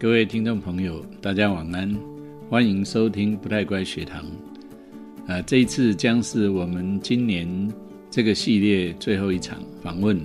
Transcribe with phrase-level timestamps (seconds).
[0.00, 1.92] 各位听众朋友，大家晚安，
[2.48, 4.24] 欢迎收听不太乖学堂。
[5.26, 7.68] 啊，这一次将是我们今年
[8.08, 10.16] 这个系列最后一场访问。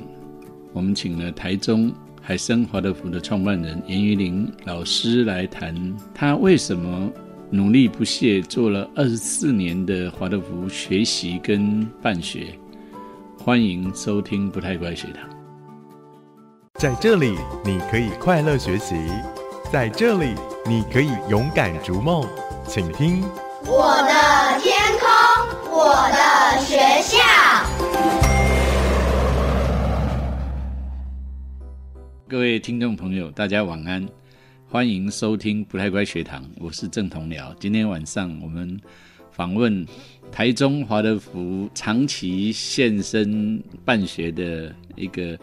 [0.73, 1.91] 我们请了台中
[2.21, 5.75] 海生华德福的创办人严于林老师来谈，
[6.13, 7.11] 他为什么
[7.49, 12.53] 努力不懈做了二十四年的华德福学习跟办学。
[13.39, 15.27] 欢迎收听不太乖学堂。
[16.75, 17.33] 在这里，
[17.65, 18.93] 你可以快乐学习。
[19.73, 20.35] 在这里，
[20.69, 22.23] 你可以勇敢逐梦，
[22.67, 23.23] 请听
[23.65, 25.09] 我的天空，
[25.71, 27.17] 我的学校。
[32.27, 34.07] 各位听众朋友，大家晚安，
[34.69, 37.51] 欢迎收听不太乖学堂，我是郑同僚。
[37.59, 38.79] 今天晚上我们
[39.31, 39.83] 访问
[40.31, 45.35] 台中华德福长期现身办学的一个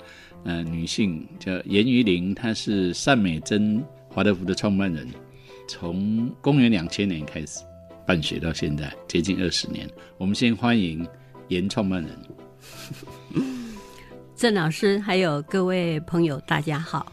[0.44, 3.84] 呃女性，叫严于玲，她是善美珍。
[4.12, 5.06] 华德福的创办人，
[5.68, 7.60] 从公元两千年开始
[8.04, 9.88] 办学到现在接近二十年。
[10.18, 11.06] 我们先欢迎
[11.46, 12.18] 严创办人，
[14.34, 17.12] 郑老师，还有各位朋友，大家好。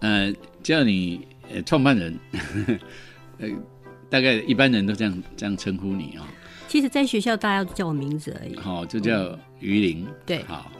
[0.00, 2.18] 呃，叫你呃创办人，
[3.38, 3.48] 呃，
[4.10, 6.26] 大概一般人都这样这样称呼你啊。
[6.66, 8.56] 其实，在学校大家都叫我名字而已。
[8.56, 10.04] 好，就叫于林。
[10.26, 10.72] 对，好，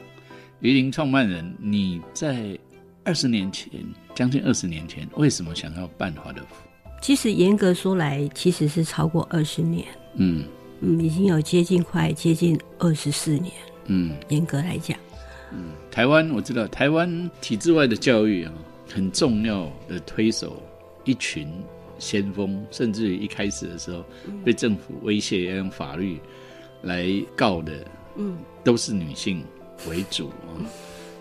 [0.59, 2.59] 于林创办人，你在。
[3.03, 3.71] 二十年前，
[4.17, 6.55] 将近二十年前，为什么想要办华德福？
[6.99, 9.85] 其实严格说来，其实是超过二十年。
[10.15, 10.43] 嗯
[10.81, 13.53] 嗯，已经有接近快接近二十四年。
[13.85, 14.97] 嗯，严格来讲，
[15.53, 18.51] 嗯，台湾我知道，台湾体制外的教育啊，
[18.91, 20.63] 很重要的推手
[21.05, 21.47] 一群
[21.99, 24.03] 先锋，甚至于一开始的时候
[24.43, 26.19] 被政府威胁要用法律
[26.81, 29.43] 来告的，嗯，都是女性
[29.87, 30.57] 为主啊。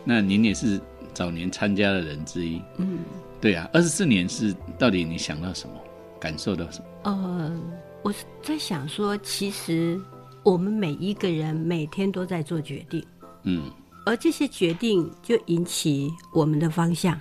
[0.02, 0.80] 那您也是。
[1.16, 2.98] 早年参加的人之一，嗯，
[3.40, 5.74] 对啊，二十四年是到底你想到什么，
[6.20, 6.84] 感受到什么？
[7.04, 7.58] 呃，
[8.02, 9.98] 我是在想说，其实
[10.42, 13.02] 我们每一个人每天都在做决定，
[13.44, 13.62] 嗯，
[14.04, 17.18] 而这些决定就引起我们的方向，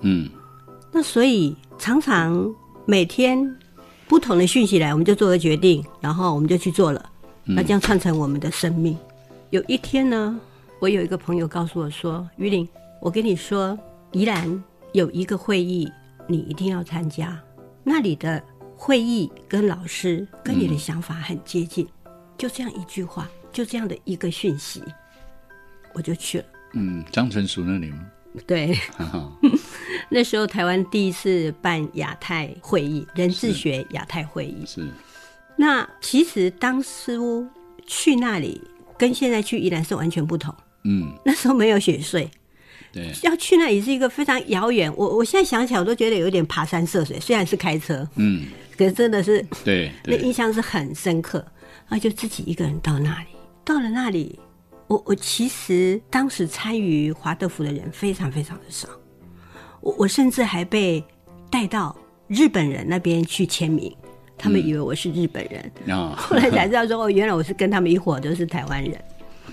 [0.00, 0.26] 嗯，
[0.90, 2.50] 那所以常常
[2.86, 3.38] 每天
[4.08, 7.10] 不同的讯息来，我们就做个决定，然后我们就去做了，
[7.44, 8.96] 那这样串成我们的生命。
[9.50, 10.40] 有一天呢，
[10.80, 12.66] 我有一个朋友告诉我说：“于林。”
[13.04, 13.78] 我跟你说，
[14.12, 15.92] 宜兰有一个会议，
[16.26, 17.38] 你一定要参加。
[17.82, 18.42] 那里的
[18.74, 21.86] 会议跟老师跟你的想法很接近，
[22.38, 24.82] 就这样一句话，就这样的一个讯息，
[25.92, 26.44] 我就去了。
[26.72, 28.06] 嗯，张纯淑那里吗？
[28.46, 28.74] 对，
[30.08, 34.64] 那时候台湾第一次办亚太会议，人智学亚太会议。
[34.64, 34.88] 是。
[35.58, 37.46] 那其实当初
[37.86, 38.62] 去那里，
[38.96, 40.54] 跟现在去宜兰是完全不同。
[40.84, 41.12] 嗯。
[41.22, 42.00] 那时候没有雪
[43.02, 43.28] 穗。
[43.28, 44.92] 要去那也是一个非常遥远。
[44.96, 47.18] 我我现在想起来，我都觉得有点爬山涉水。
[47.18, 48.46] 虽然是开车，嗯，
[48.78, 51.44] 可是真的是对，那印象是很深刻。
[51.88, 53.26] 那就自己一个人到那里，
[53.64, 54.38] 到了那里，
[54.86, 58.88] 我我其实当时参与华德福的人非常非常的少。
[59.80, 61.04] 我我甚至还被
[61.50, 61.94] 带到
[62.26, 63.94] 日本人那边去签名，
[64.38, 65.94] 他们以为我是日本人。
[65.94, 69.04] 啊， 后来才知道说哦，原来我是跟他们一伙都是台湾人。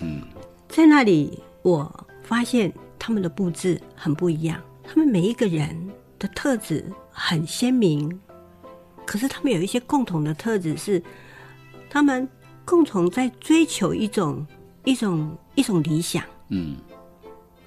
[0.01, 0.21] 嗯，
[0.69, 2.71] 在那里我发现。
[3.03, 5.75] 他们的布置很不一样，他们每一个人
[6.19, 8.21] 的特质很鲜明，
[9.07, 11.01] 可是他们有一些共同的特质是，
[11.89, 12.29] 他们
[12.63, 14.45] 共同在追求一种
[14.83, 16.23] 一种一种理想。
[16.49, 16.75] 嗯，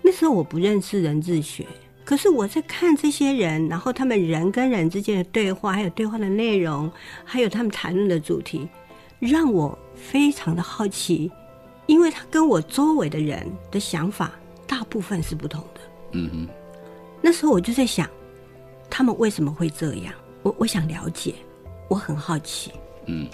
[0.02, 1.66] 那时候我不认识人智学，
[2.04, 6.88] 可是我在看这些人，然后他们人跟人之间的对话，还有对话的内容，
[7.24, 8.68] 还有他们谈论的主题，
[9.18, 11.28] 让我非常的好奇，
[11.86, 14.30] 因为他跟我周围的人的想法。
[14.74, 15.80] 大部分是不同的。
[16.14, 16.48] 嗯哼，
[17.22, 18.10] 那时候我就在想，
[18.90, 20.12] 他们为什么会这样？
[20.42, 21.32] 我我想了解，
[21.88, 22.72] 我很好奇。
[23.06, 23.28] 嗯，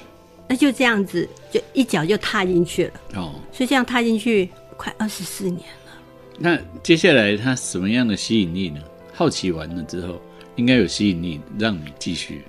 [0.46, 2.92] 那就这样子，就一脚就踏进去了。
[3.14, 5.92] 哦，所以这样踏进去快二十四年了。
[6.38, 8.78] 那接下来他什么样的吸引力呢？
[9.14, 10.20] 好奇完了之后，
[10.56, 12.44] 应该有吸引力让你继续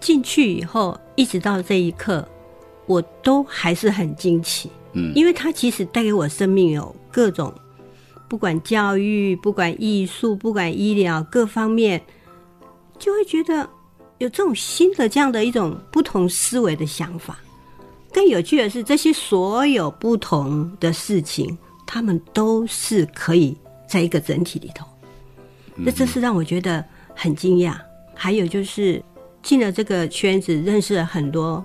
[0.00, 2.26] 进去以后，一直到这一刻，
[2.86, 4.70] 我都还是很惊奇。
[4.92, 7.52] 嗯，因为它其实带给我生命有各种。
[8.28, 12.02] 不管教育，不管艺术，不管医疗，各方面，
[12.98, 13.68] 就会觉得
[14.18, 17.38] 有这种新的这样的一种不同思维的想法。
[18.12, 21.56] 更有趣的是，这些所有不同的事情，
[21.86, 23.56] 他们都是可以
[23.88, 24.86] 在一个整体里头。
[25.74, 26.82] 那这是让我觉得
[27.14, 27.76] 很惊讶。
[28.14, 29.02] 还有就是
[29.42, 31.62] 进了这个圈子，认识了很多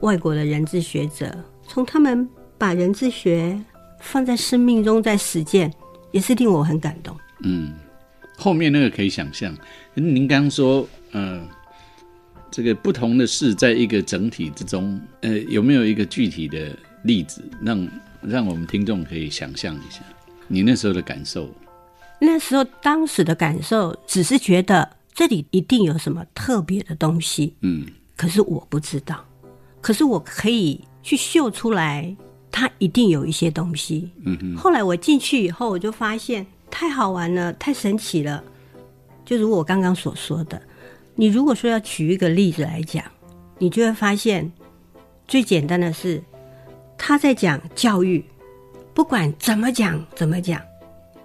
[0.00, 1.30] 外国的人智学者，
[1.68, 2.26] 从他们
[2.56, 3.60] 把人智学
[4.00, 5.70] 放在生命中在实践。
[6.14, 7.14] 也是令我很感动。
[7.40, 7.74] 嗯，
[8.38, 9.52] 后面那个可以想象。
[9.94, 11.42] 您刚刚说，呃，
[12.52, 16.70] 这个不同的事在一个整体之中，呃，有没有一个具体的
[17.02, 17.88] 例子，让
[18.22, 20.00] 让我们听众可以想象一下
[20.46, 21.50] 你那时候的感受？
[22.20, 27.84] 那时候当时的感受，只是觉得这里一定有什么特别的东西，嗯
[28.16, 29.26] 可是我不知道。
[29.80, 32.16] 可是我可以去嗅出来，
[32.56, 34.08] 它一定有一些东西。
[34.24, 38.44] 嗯嗯，后来我进去以后，我就发现太好玩了，太神奇了。
[39.24, 40.62] 就如我刚刚所说的，
[41.16, 43.04] 你如果说要举一个例子来讲，
[43.58, 44.52] 你就会发现
[45.26, 46.22] 最简单的是
[46.96, 48.24] 他在讲教育，
[48.94, 50.62] 不管怎么讲怎么讲，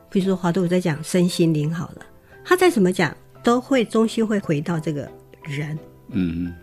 [0.09, 2.01] 比如说华德福在讲身心灵好了，
[2.43, 5.07] 他再怎么讲都会中心会回到这个
[5.43, 5.77] 人。
[6.09, 6.55] 嗯嗯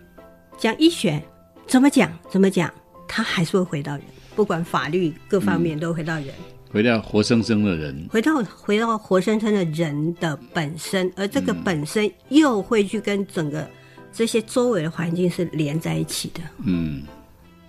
[0.57, 1.23] 讲医学
[1.67, 2.69] 怎么讲怎么讲，
[3.07, 4.03] 他还是会回到人，
[4.37, 6.27] 不管法律各方面都回到人。
[6.27, 13.67] 哼，回到活生生的人，回到回到活生生的人的本身，而这个本身又会去跟整个
[14.13, 16.41] 这些周围的环境是连在一起的。
[16.65, 17.01] 嗯，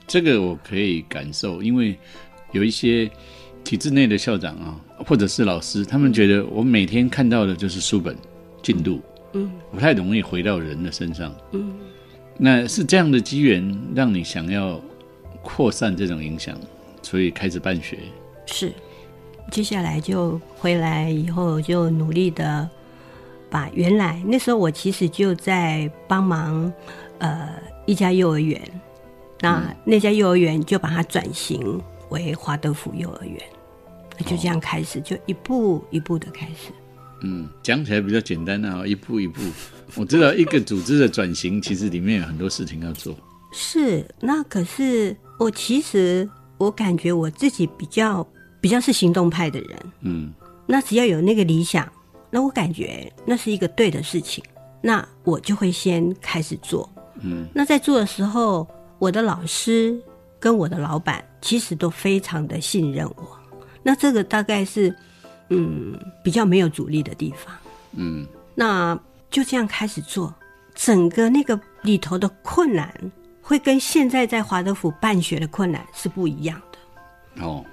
[0.07, 1.99] 这个我可以感受，因为
[2.53, 3.11] 有一些
[3.65, 8.15] 体制内的校长啊，或者是老师，他们觉得我每天看到的就是书本
[8.63, 9.01] 进度，
[9.33, 11.35] 嗯，不太容易回到人的身上。
[11.53, 11.73] 嗯，
[12.37, 14.79] 那是这样的机缘让你想要
[15.43, 16.59] 扩散这种影响，
[17.03, 17.99] 所以开始办学。
[18.47, 18.73] 是。
[19.51, 22.69] 接下来就回来以后就努力的
[23.49, 26.71] 把原来那时候我其实就在帮忙
[27.17, 27.49] 呃
[27.87, 28.61] 一家幼儿园，
[29.41, 31.81] 那那家幼儿园就把它转型
[32.11, 33.41] 为华德福幼儿园，
[34.27, 36.71] 就这样开始，就一步一步的开始。
[37.23, 39.41] 嗯，讲起来比较简单啊，一步一步。
[39.95, 43.17] 我知道一个组织的转型，其实里面有很多事情要做。
[43.51, 48.27] 是，那可是我其实我感觉我自己比较
[48.61, 50.33] 比较是行动派的人，嗯
[50.67, 51.91] 那只要有那个理想，
[52.29, 54.45] 那我感觉那是一个对的事情，
[54.83, 56.89] 那我就会先开始做。
[57.21, 58.67] 嗯那在做的时候，
[58.99, 59.97] 我的老师
[60.39, 63.39] 跟我的老板其实都非常的信任我，
[63.83, 64.95] 那这个大概是
[65.49, 67.55] 嗯比较没有阻力的地方。
[67.93, 68.99] 嗯那
[69.31, 70.35] 就这样开始做，
[70.75, 72.93] 整个那个里头的困难，
[73.49, 77.43] 会跟现在在华德福办学的困难是不一样的。
[77.43, 77.65] 哦，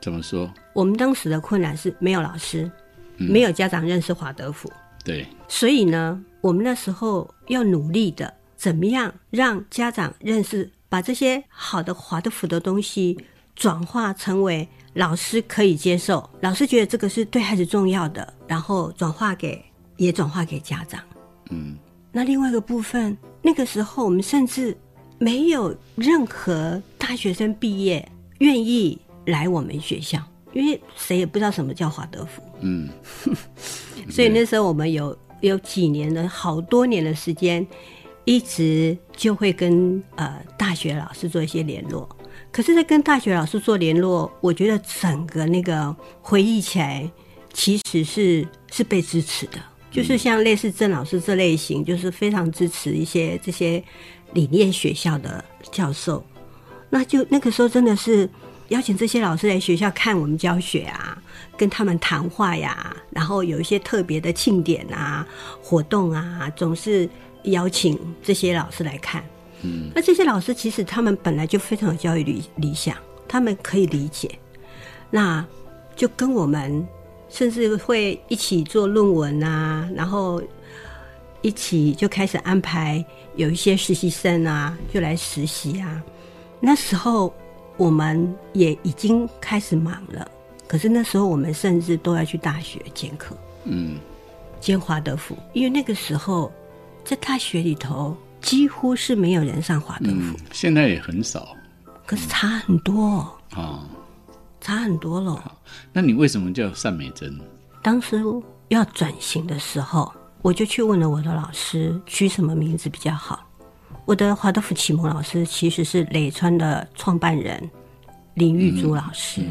[0.00, 0.48] 怎么说？
[0.72, 2.70] 我们当时的困难是没有老师，
[3.16, 4.72] 嗯没有家长认识华德福，
[5.04, 13.18] 对，所以呢，我们那时候要努力的，怎么样让家长认识，把这些好的华德福的东西
[13.56, 19.60] 转化成为老师可以接受，老师觉得这个是对孩子重要的，然后转化给
[19.96, 21.02] 也转化给家长。
[21.50, 21.76] 嗯
[22.14, 24.76] 那另外一个部分，那个时候我们甚至
[25.22, 28.06] 没有任何大学生毕业
[28.38, 30.18] 愿意来我们学校，
[30.52, 32.42] 因为谁也不知道什么叫华德福。
[32.60, 32.88] 嗯
[34.10, 37.64] 所以那时候我们有有几年的好多年的时间，
[38.24, 42.08] 一直就会跟呃大学老师做一些联络。
[42.50, 47.08] 可是，在跟大学老师做联络，我觉得整个那个回忆起来，
[47.52, 49.58] 其实是是被支持的，
[49.90, 53.82] 就是像类似郑老师这类型，就是非常支持一些这些
[54.32, 56.24] 理念学校的教授。
[56.90, 58.28] 那就那个时候真的是
[58.68, 61.16] 邀请这些老师来学校看我们教学啊，
[61.56, 65.26] 跟他们谈话呀，然后有一些特别的庆典啊、
[65.62, 67.08] 活动啊，总是
[67.44, 69.22] 邀请这些老师来看。
[69.62, 72.96] 嗯，那这些老师其实他们本来就非常有教育理理想，
[73.26, 74.30] 他们可以理解，
[75.10, 75.44] 那
[75.96, 76.86] 就跟我们
[77.28, 80.42] 甚至会一起做论文啊，然后
[81.42, 83.04] 一起就开始安排
[83.36, 86.02] 有一些实习生啊，就来实习啊。
[86.60, 87.34] 那时候
[87.76, 90.26] 我们也已经开始忙了，
[90.66, 93.98] 可是那时候我们甚至都要去大学兼课，嗯
[94.60, 96.52] 兼华德福，因为那个时候
[97.04, 101.56] 在大学里头几乎是没有人上华德福，嗯，现在也很少
[102.06, 103.88] 可是差很多，啊、
[104.60, 105.58] 差很多了。
[105.92, 107.36] 那你为什么叫善美珍？
[107.82, 108.22] 当时
[108.68, 113.48] 要转型的时候，我就去问了我的老师，取什么名字比较好。
[114.04, 117.70] 我的华德福启蒙老师其实是磊川的创办人
[118.34, 119.42] 林玉珠老师。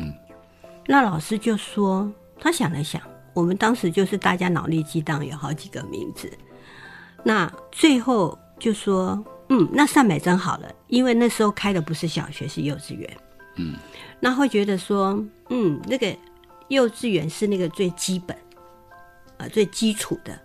[0.86, 3.02] 那老师就说，他想了想，
[3.34, 6.30] 我们当时就是大家脑力激荡，有好几个名字。
[7.24, 13.10] 那最后就说，嗯，那善美真好了，因为那时候开的不是小学，是幼稚园。
[13.56, 13.76] 嗯，
[14.20, 16.14] 那会觉得说，嗯，那个
[16.68, 18.36] 幼稚园是那个最基本，
[19.38, 20.38] 呃，最基础的，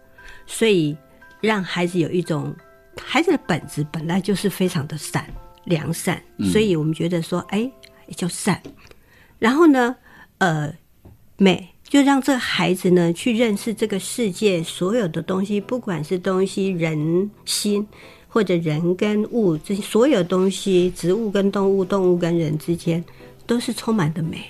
[0.46, 0.96] 所以
[1.40, 2.54] 让孩子有一种
[3.00, 5.26] 孩子的本质本来就是非常的善
[5.64, 6.20] 良善，
[6.52, 7.70] 所以我们觉得说，哎，
[8.16, 8.60] 叫善。
[9.38, 9.94] 然后呢，
[10.38, 10.72] 呃，
[11.36, 17.86] 美就让这个孩子呢去认识这个世界所有的东西，不管是东西、人心，
[18.28, 23.04] 或者人跟物，这些所有东西，植物跟动物，动物跟人之间，
[23.46, 24.40] 都是充满的美，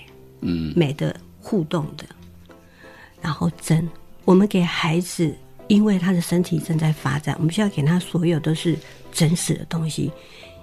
[0.41, 2.05] 嗯，美的互动的。
[3.21, 3.88] 然后真，
[4.25, 5.35] 我们给孩子，
[5.68, 8.76] 因为他的身体正在发展，我们需要给他所有都是
[9.12, 10.11] 真实的东西，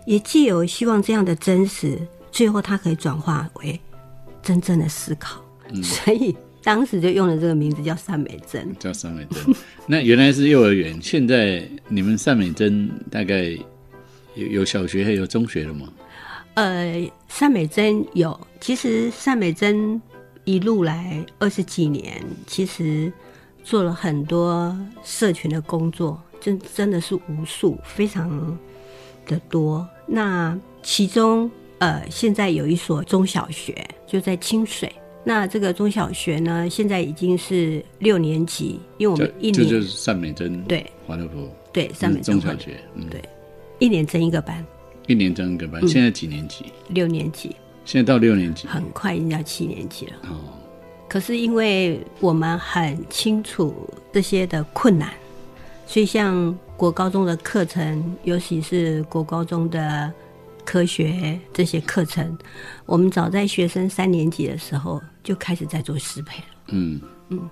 [0.06, 2.00] 也既有希望这样的真实，
[2.32, 3.80] 最后他可以转化为
[4.42, 5.42] 真正的思考。
[5.82, 8.74] 所以当时就用了这个名字叫善美珍。
[8.80, 9.56] 叫善美珍。
[9.88, 13.58] 那原来是幼儿园，现在你们善美珍大概
[14.36, 15.92] 有有小学还有中学了吗？
[16.56, 20.00] 呃，善美珍有，其实善美珍
[20.44, 23.12] 一路来二十几年，其实
[23.64, 28.58] 做了很多社群的工作，真真的是无数，非常
[29.26, 29.88] 的多。
[30.06, 34.92] 那其中，呃，现在有一所中小学就在清水。
[35.26, 43.24] 那这个中小学呢，现在已经是六年级，因为我们一年这就是善美珍对华德福对善美珍中小学，嗯，对
[43.80, 44.66] 一年增一个班，
[45.08, 45.88] 一年增一个班。
[45.88, 46.66] 现在几年级？
[46.90, 47.56] 六年级
[47.86, 48.68] 现在到六年级。
[48.68, 50.14] 很快已经到七年级了。
[50.24, 50.36] 哦，
[51.14, 55.14] 可是因为我们很清楚这些的困难，
[55.86, 60.12] 所以像国高中的课程，尤其是国高中的
[60.66, 62.36] 科学这些课程，
[62.88, 66.46] 我们早在学生三年级的时候就开始在做适配了。
[66.70, 67.48] 嗯嗯。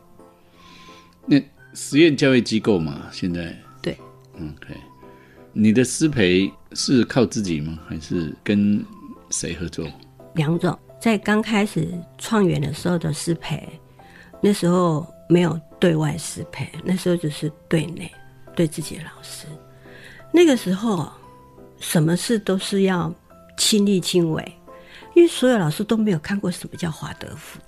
[1.27, 1.39] 那
[1.75, 3.95] 实验教育机构嘛，现在对，
[4.39, 4.75] 嗯，OK。
[5.53, 7.77] 你的师培是靠自己吗？
[7.87, 8.83] 还是跟
[9.29, 9.87] 谁合作？
[10.33, 13.67] 两种，在刚开始创园的时候的师培，
[14.39, 18.09] 那时候没有对外师培，那时候只是对内，
[18.55, 19.47] 对自己的老师。
[20.31, 21.11] 那个时候，
[21.79, 23.11] 什么事都是要
[23.57, 24.57] 亲力亲为，
[25.15, 27.59] 因为所有老师都没有看过什么叫华德福。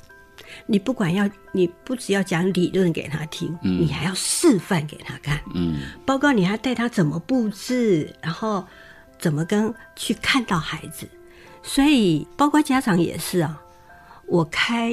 [0.67, 5.41] 你不管要，你不只要讲理论给他听，你还要示范给他看。
[5.55, 8.63] 嗯包括你还带他怎么布置，然后
[9.17, 11.09] 怎么跟去看到孩子，
[11.63, 13.59] 所以包括家长也是啊。
[14.27, 14.91] 我开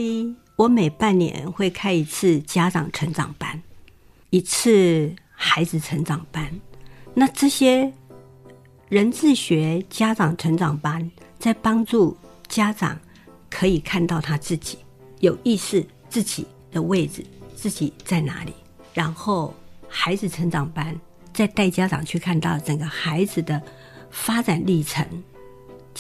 [0.56, 3.62] 我每半年会开一次家长成长班，
[4.30, 6.50] 一次孩子成长班。
[7.14, 7.92] 那这些
[8.88, 12.16] 人智学家长成长班在帮助
[12.48, 12.98] 家长
[13.48, 14.78] 可以看到他自己
[15.20, 17.24] 有意识自己的位置，
[17.54, 18.52] 自己在哪里，
[18.92, 19.54] 然后
[19.88, 20.98] 孩子成长班
[21.32, 23.62] 再带家长去看到整个孩子的
[24.10, 25.06] 发展历程，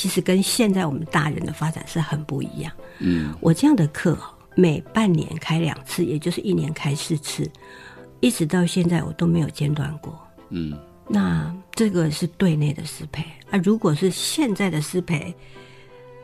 [0.00, 2.72] 其实跟现在我们大人的发展是很不一样。
[3.00, 4.16] 嗯我这样的课
[4.54, 7.46] 每半年开两次，也就是一年开四次，
[8.20, 10.18] 一直到现在我都没有间断过。
[10.48, 10.72] 嗯
[11.06, 15.34] 那这个是对内的师培啊，如果是现在的师培，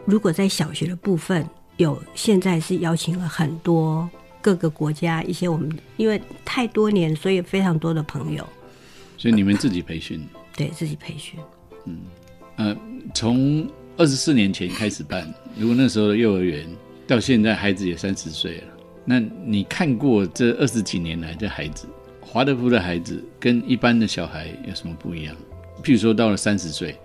[0.07, 4.09] 如果在小学的部分有，现在是邀请了很多
[4.41, 8.49] 各个国家一些我们因为太多年，所以非常多的朋友
[9.19, 10.27] 所以你们自己培训。
[10.57, 11.39] 对自己培训。
[12.57, 12.77] 呃，
[13.15, 16.67] 从二十四年前开始办，如果那时候的幼儿园
[17.07, 18.65] 到现在孩子也三十岁了，
[19.05, 21.87] 那你看过这二十几年来的孩子，
[22.21, 25.35] 华德福的孩子跟一般的小孩有什么不一样？
[25.83, 26.97] 譬如说到了三十岁，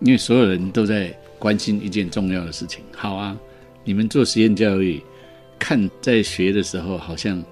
[0.00, 2.82] 因为所有人都在关心一件重要的事情。
[2.94, 3.36] 好啊，
[3.84, 5.02] 你们做实验教育，
[5.58, 7.42] 看在学的时候好像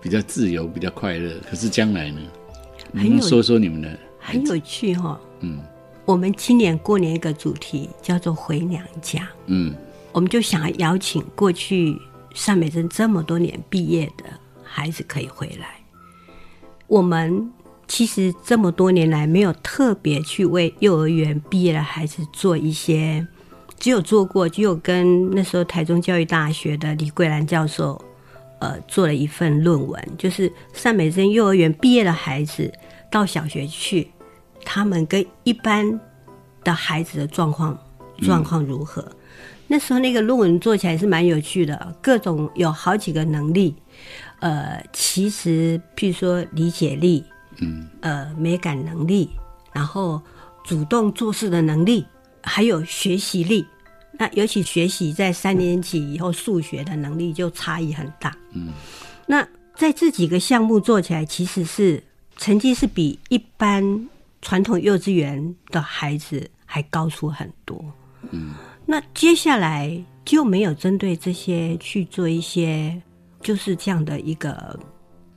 [0.00, 2.20] 比较自由、比较快乐，可是将来呢？
[2.90, 3.98] 你们说说你们的？
[4.18, 5.60] 很有趣哈、嗯
[6.04, 9.74] 我们今年过年一个主题叫做回娘家，嗯
[10.12, 11.96] 我们就想要邀请过去
[12.34, 14.24] 上美珍这么多年毕业的
[14.62, 15.80] 孩子可以回来。
[16.86, 17.50] 我们
[17.88, 23.26] 其实这么多年来没有特别去为幼儿园毕业的孩子做一些，
[23.78, 27.98] 只有做过，只有跟那时候台中教育大学的李桂兰教授，
[28.60, 32.70] 呃，做了一份论文，就是上美珍幼儿园毕业的孩子
[33.10, 34.10] 到小学去，
[34.64, 36.00] 他们跟一般
[36.64, 37.78] 的孩子的状况
[38.22, 39.06] 状况如何？
[39.66, 43.74] 那时候那个论文做起来是蛮有趣的，各种有好几个能力，
[44.40, 47.24] 呃，其实譬如说理解力，
[47.58, 49.30] 嗯呃，美感能力，
[49.72, 50.20] 然后
[50.62, 52.04] 主动做事的能力，
[52.42, 53.66] 还有学习力。
[54.18, 58.36] 那尤其学习在三年级以后，数学的能力就差异很大。
[58.52, 58.68] 嗯，
[59.26, 62.02] 那在这几个项目做起来，其实是
[62.36, 64.06] 成绩是比一般
[64.42, 67.82] 传统幼稚园的孩子还高出很多。
[68.30, 73.00] 嗯，那接下来就没有针对这些去做一些
[73.40, 74.78] 就是这样的一个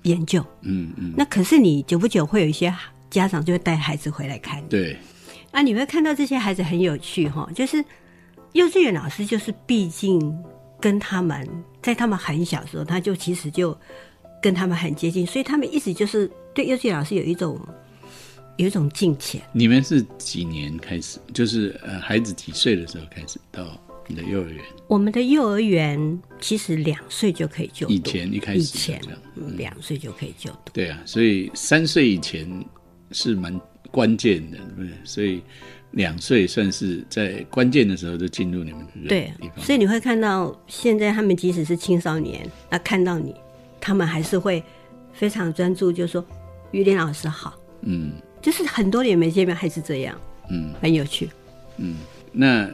[0.03, 0.43] 研究。
[0.61, 2.73] 嗯嗯，那可是你久不久会有一些
[3.09, 4.97] 家长就会带孩子回来看你，对，
[5.51, 7.83] 啊，你会看到这些孩子很有趣哈，就是
[8.53, 10.37] 幼稚园老师就是毕竟
[10.79, 11.47] 跟他们
[11.81, 13.75] 在他们很小的时候，他就其实就
[14.41, 17.59] 跟他们很接近，所以他们一直就是对幼稚园老师有一种
[18.57, 19.41] 有一种境界。
[19.51, 21.19] 你们是几年开始？
[21.33, 23.65] 就是呃，孩子几岁的时候开始到
[24.07, 24.63] 你的幼儿园？
[24.87, 29.01] 我们的幼儿园其实两岁就可以就读，以前一开始以前
[29.57, 30.71] 两岁就可以就读。
[30.73, 32.47] 对啊，所以三岁以前
[33.11, 33.59] 是蛮
[33.91, 34.91] 关键的，对不对？
[35.03, 35.41] 所以
[35.91, 39.33] 两岁算是在关键的时候就进入你们的对。
[39.57, 43.33] 所以你会看到现在他们即使是青少年，那看到你，
[43.81, 44.63] 他们还是会
[45.13, 46.23] 非常专注，就说
[46.71, 48.11] 于林老师好，嗯
[48.45, 50.15] 就是很多年没见面还是这样，
[50.51, 51.27] 嗯，很有趣。
[51.77, 51.95] 嗯
[52.31, 52.69] 那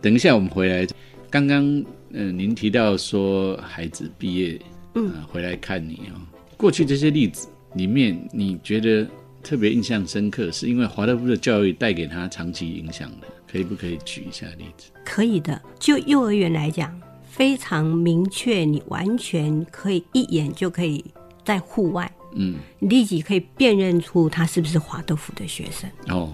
[0.00, 0.86] 等一下我们回来，
[1.28, 4.58] 刚刚呃您提到说孩子毕业，
[4.94, 6.16] 嗯、回来看你哦，
[6.56, 9.06] 过去这些例子里面，你觉得
[9.42, 14.90] 特别印象深刻，是因为华德福的教育带给他长期影响的，可以不可以举一下例子？
[15.04, 21.04] 可以的，就幼儿园来讲，非常明确，你完全可以一眼就可以
[21.44, 25.90] 在户外，嗯，你立即可以辨认出他是不是华德福的学生。
[26.08, 26.32] 哦，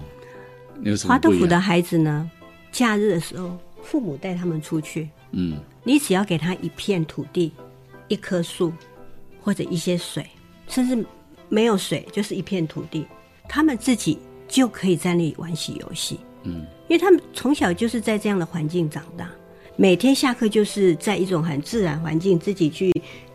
[1.07, 1.29] 华德？
[1.31, 2.29] 福的孩子呢，
[2.71, 7.51] 假日的时候，父母带他们出去，嗯你只要给他一片土地、
[8.07, 8.71] 一棵树
[9.41, 10.25] 或者一些水，
[10.67, 11.05] 甚至
[11.47, 13.05] 没有水，就是一片土地，
[13.47, 16.19] 他们自己就可以在那里玩起游戏。
[16.43, 19.29] 嗯，因为他们从小就是在这样的环境长大，
[19.75, 22.91] 每天下课就是在一种很自然环境，自己去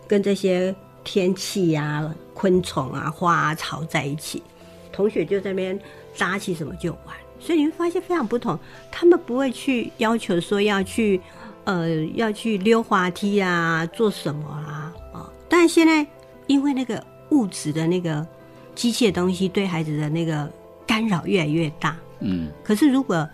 [0.07, 4.43] 跟这些天气呀、昆虫啊、花啊、草在一起，
[4.91, 5.79] 同学就在那边
[6.15, 8.59] 扎起什么就玩，所以你会发现非常不同。
[8.91, 11.21] 他们不会去要求说要去，
[11.65, 15.31] 呃，要去溜滑梯啊，做什么啊，哦。
[15.49, 16.07] 但是现在
[16.47, 18.27] 因为那个物质的那个
[18.75, 20.51] 机械东西对孩子的那个
[20.87, 23.29] 干扰越来越大，嗯可是如果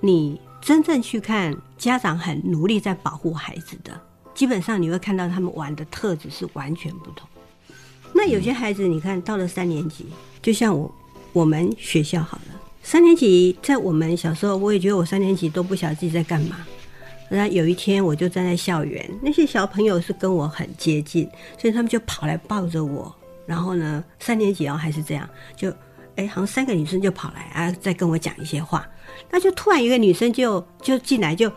[0.00, 3.98] 你真正去看家长很努力在保护孩子的，
[4.34, 7.28] 基本上你会看到他们玩的特质是完全不同。
[8.12, 10.06] 那有些孩子，你看到了三年级，
[10.42, 10.94] 就像我
[11.32, 16.56] 我们学校好了，三年级在我们小时候，我也觉得我三年级都不晓得自己在干嘛。
[17.30, 23.12] 那有一天，我就站在校园，那些小朋友是跟我很接近，所以他们就跑来抱着我。
[23.46, 25.72] 然后呢，三年级哦还是这样，就
[26.16, 28.86] 哎，好像三个女生就跑来啊，再跟我讲一些话。
[29.30, 31.50] 那就突然一个女生就就进来就，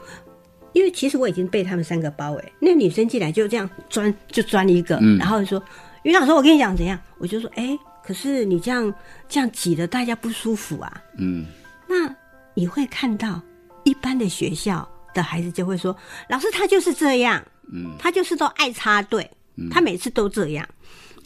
[0.77, 5.17] 因为其实我已经被他们三个包围，那女生进来就这样钻就钻一个，嗯。
[5.17, 5.59] 然后说
[6.03, 8.93] 于老师，我跟你讲怎样，我就说哎，可是你这样
[9.27, 11.01] 这样挤的大家不舒服啊。
[11.17, 11.47] 嗯。
[11.87, 12.15] 那
[12.53, 13.41] 你会看到
[13.85, 15.97] 一般的学校的孩子就会说，
[16.29, 19.27] 老师他就是这样，嗯，他就是都爱插队，
[19.71, 20.69] 他每次都这样。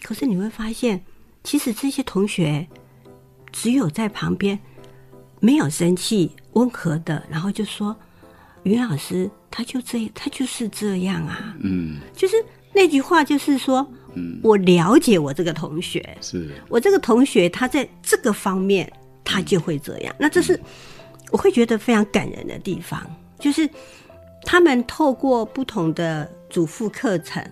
[0.02, 1.04] 可是你会发现，
[1.44, 2.66] 其实这些同学
[3.52, 4.58] 只有在旁边
[5.42, 7.94] 没有生气，温和的，然后就说
[8.64, 11.56] ：“于老师，他就这，他就是这样啊。
[11.60, 12.36] 嗯”就是
[12.74, 13.86] 那句话，就是说，
[14.16, 14.40] 嗯。
[14.42, 16.50] 我了解我这个同学，是。
[16.70, 18.92] 我这个同学他在这个方面
[19.24, 20.60] 他就会这样，那这是
[21.32, 23.06] 我会觉得非常感人的地方，
[23.40, 23.70] 就是
[24.44, 27.46] 他们透过不同的主妇课程，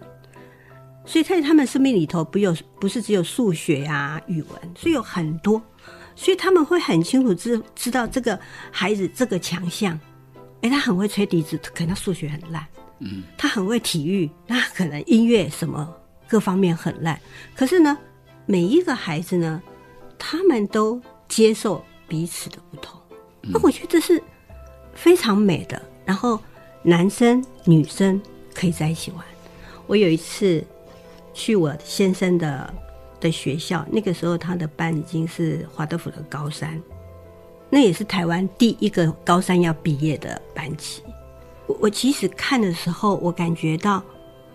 [1.06, 5.62] 所以在他们生命里头不有不是只有数学啊、语文，所以有很多，
[6.16, 8.38] 所以他们会很清楚知知道这个
[8.72, 9.98] 孩子这个强项，
[10.62, 12.66] 诶，他很会吹笛子，可能他数学很烂，
[13.00, 15.94] 嗯，他很会体育，那可能音乐什么
[16.28, 17.20] 各方面很烂，
[17.56, 17.98] 可是呢，
[18.46, 19.62] 每一个孩子呢，
[20.18, 23.00] 他们都接受彼此的不同，
[23.42, 24.22] 那我觉得这是
[24.94, 25.82] 非常美的。
[26.06, 26.40] 然后
[26.82, 28.20] 男生女生
[28.54, 29.24] 可以在一起玩。
[29.86, 30.64] 我有一次
[31.34, 32.74] 去我先生的
[33.20, 36.82] 的学校，那个时候他的班已经是华德福的高三，
[37.70, 41.02] 那也是台湾第一个高三要毕业的班级。
[41.68, 44.04] 我我其实看的时候，我感觉到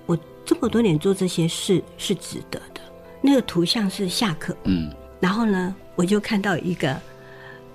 [0.07, 2.81] 我这么多年做这些事是值得的。
[3.21, 7.01] 那个图像是下课，嗯然后呢，我就看到一个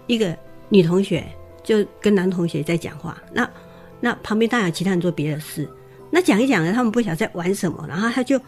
[0.06, 1.26] 一个女同学
[1.64, 3.50] 就跟男同学在讲话，那
[4.00, 5.68] 那旁边当然有其他人做别的事，
[6.12, 8.40] 那讲一讲呢，他们不晓得在玩什么，然后他就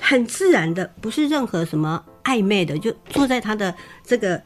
[0.00, 4.40] 很自然的，不是任何什么暧昧的，就坐在他的这个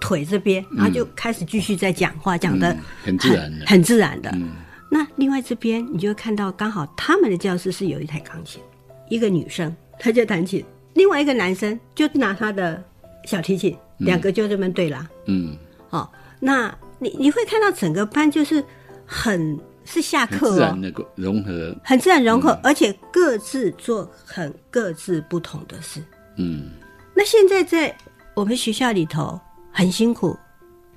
[0.00, 3.66] 腿这边，然后就开始继续在讲话，讲的嗯很自然的。
[3.66, 4.30] 很自然的。
[4.34, 4.50] 嗯。
[4.90, 8.60] 那另外这边你就会看到，刚好他们的教室是有一台钢琴，
[9.08, 12.82] 一个女生她就弹琴，另外一个男生就拿他的
[13.24, 15.08] 小提琴，两个就这么对啦。
[15.26, 15.56] 嗯，
[15.90, 16.10] 哦，
[16.40, 18.64] 那你你会看到整个班就是
[19.06, 20.54] 很是下很课哦。
[20.54, 26.02] 自然，的融合，很自然融合，而且各自做很各自不同的事。
[26.36, 26.70] 嗯。
[27.14, 27.94] 那现在在
[28.34, 29.38] 我们学校里头
[29.72, 30.36] 很辛苦，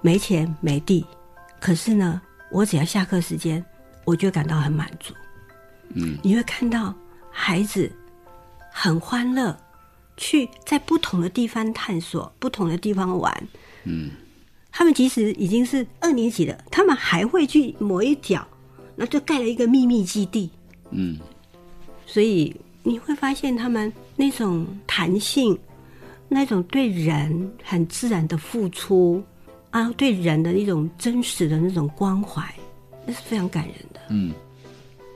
[0.02, 1.06] 没钱没地，
[1.60, 3.64] 可是呢，我只要下课时间，
[4.06, 5.14] 我就感到很满足。
[5.96, 6.94] 嗯，你会看到
[7.30, 7.92] 孩子
[8.72, 9.56] 很欢乐，
[10.18, 13.48] 去在不同的地方探索，不同的地方玩。
[13.84, 14.10] 嗯，
[14.72, 18.48] 他们即使已经是二年级了，他们还会去某一角，
[18.96, 20.50] 那就盖了一个秘密基地。
[20.90, 21.18] 嗯，
[22.06, 25.58] 所以你会发现他们那种弹性，
[26.28, 29.24] 那种对人很自然的付出
[29.70, 32.54] 啊，对人的一种真实的那种关怀，
[33.06, 34.00] 那是非常感人的。
[34.10, 34.32] 嗯，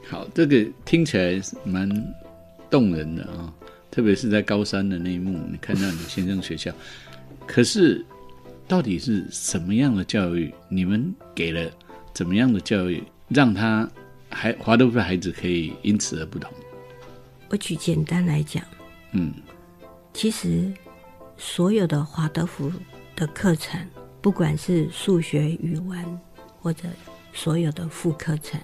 [0.07, 1.89] 好，这个听起来是蛮
[2.69, 3.53] 动人的啊、
[3.89, 6.71] 特别是在高三的那一幕，你看到你先生学校，
[7.45, 8.05] 可是
[8.67, 10.53] 到底是什么样的教育？
[10.69, 11.71] 你们给了
[12.13, 13.89] 怎么样的教育，让他
[14.29, 16.51] 还华德福的孩子可以因此而不同？
[17.49, 18.63] 我举简单来讲，
[19.13, 19.33] 嗯
[20.13, 20.69] 其实
[21.37, 22.71] 所有的华德福
[23.15, 23.79] 的课程，
[24.21, 26.19] 不管是数学、语文，
[26.61, 26.83] 或者
[27.33, 28.59] 所有的副课程，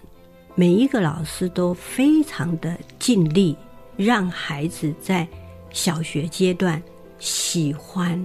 [0.55, 3.55] 每一个老师都非常的尽力，
[3.95, 5.27] 让孩子在
[5.71, 6.81] 小学阶段
[7.19, 8.23] 喜欢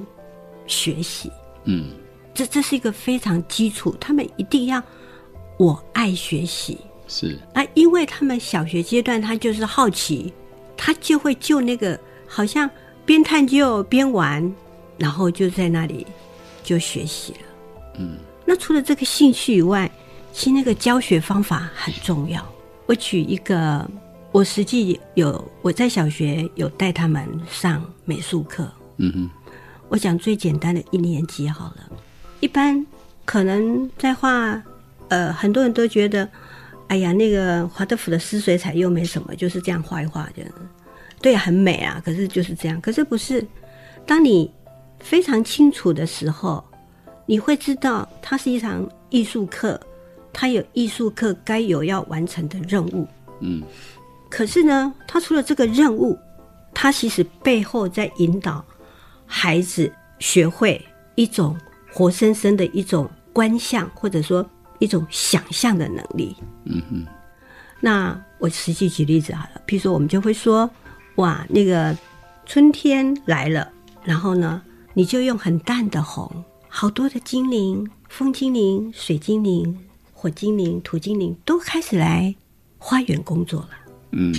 [0.67, 1.31] 学习。
[1.65, 1.91] 嗯
[2.35, 4.83] 这这是一个非常基础，他们一定要
[5.59, 6.79] 我爱学习。
[7.07, 10.33] 是啊，因为他们小学阶段他就是好奇，
[10.77, 12.71] 他就会就那个好像
[13.09, 14.55] 边探究边玩，
[14.99, 16.07] 然后就在那里
[16.63, 17.39] 就学习了。
[17.99, 19.91] 嗯，那除了这个兴趣以外，
[20.31, 22.47] 其实那个教学方法很重要。
[22.85, 23.91] 我举一个，
[24.31, 29.31] 我实际有我在小学有带他们上美术课，嗯哼。
[29.89, 31.91] 我讲最简单的一年级好了，
[32.41, 32.87] 一般
[33.25, 34.63] 可能在画，
[35.09, 36.29] 呃，很多人都觉得，
[36.89, 40.53] 哎呀，那个华德福的湿水彩又没什么，就是这样画一画这样，
[41.21, 42.01] 对，很美啊。
[42.05, 43.47] 可是就是这样，可是不是，
[44.07, 44.51] 当你
[45.01, 46.65] 非常清楚的时候，
[47.27, 49.81] 你会知道它是一场艺术课，
[50.33, 53.07] 它有艺术课该有要完成的任务。
[53.41, 53.63] 嗯
[54.31, 56.19] 可是呢，它除了这个任务，
[56.75, 58.65] 它其实背后在引导
[59.27, 61.57] 孩子学会一种
[61.93, 64.45] 活生生的一种观象，或者说
[64.79, 66.37] 一种想象的能力。
[66.65, 67.07] 嗯哼
[67.81, 70.69] 那我实际举例子好了，譬如说我们就会说，
[71.19, 71.97] 哇，那个
[72.47, 73.69] 春天来了，
[74.05, 74.63] 然后呢，
[74.95, 76.31] 你就用很淡的红，
[76.69, 79.77] 好多的精灵，风精灵、水精灵、
[80.13, 82.33] 火精灵、土精灵都开始来
[82.79, 83.71] 花园工作了。
[84.13, 84.33] 嗯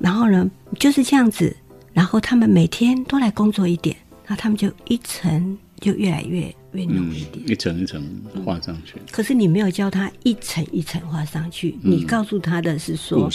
[0.00, 1.56] 然后呢，就是这样子，
[1.92, 8.04] 然后他们每天都来工作一点，那他们就一层就越来越越浓嗯一点。，一层一层
[8.44, 13.30] 画上去，可是你没有教他一层一层画上去，你告诉他的是说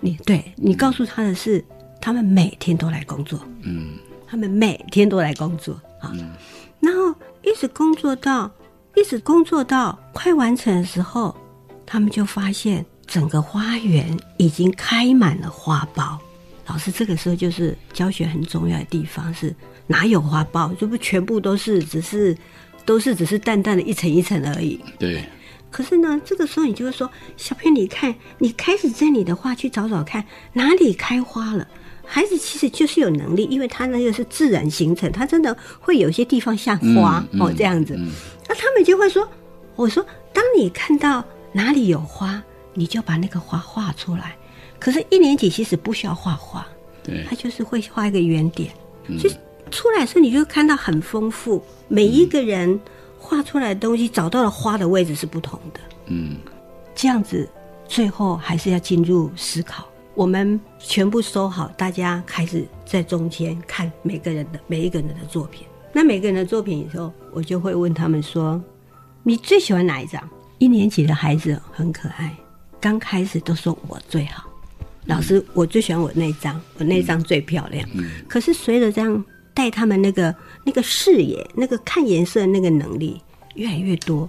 [0.00, 1.64] 你对你告诉他的是，
[2.02, 3.94] 他们每天都来工作，嗯
[4.26, 6.12] 他们每天都来工作啊，
[6.80, 8.50] 然后一直工作到
[8.96, 11.34] 一直工作到快完成的时候，
[11.86, 16.18] 他们就发现整个花园已经开满了花苞。
[16.66, 19.54] 老师这个时候就是教学很重要的地方是
[19.86, 22.36] 哪有花苞，这不全部都是只是
[22.84, 24.80] 都是只是淡淡的一层一层而已。
[24.98, 25.24] 对，
[25.70, 31.68] 可是呢，这个时候你就会说，小朋友，你看，你开始在你的画去找找看哪里开花了。
[32.04, 37.94] 孩子其实就是有能力，因为他那个是自然形成，他真的会有些地方像花、嗯哦这样子。
[37.98, 38.10] 嗯
[38.48, 39.26] 那他们就会说
[39.76, 42.42] ：“我说，当你看到哪里有花，
[42.74, 44.36] 你就把那个花画出来。
[44.78, 46.66] 可是，一年级其实不需要画画，
[47.02, 48.70] 对他，就是会画一个圆点，
[49.06, 49.30] 嗯就
[49.70, 52.78] 出来的时候你就看到很丰富，每一个人
[53.18, 55.80] 画出来的东西找到了花的位置是不同的。
[56.06, 56.36] 嗯
[56.94, 57.48] 这样子，
[57.88, 59.88] 最后还是要进入思考。
[60.14, 65.66] 我们全部收好，大家开始在中间看每个人的每一个人的作品。
[65.92, 68.62] 那每个人的作品以后，我就会问他们说
[69.22, 70.22] ：“你最喜欢哪一张？”
[70.58, 72.36] 一年级的孩子很可爱，
[72.80, 74.44] 刚开始都说我最好，
[75.06, 77.86] 老师我最喜欢我那张，我那张最漂亮。
[78.28, 83.20] 可是随着这样带他们那个那个视野、那个看颜色的那个能力
[83.54, 84.28] 越来越多，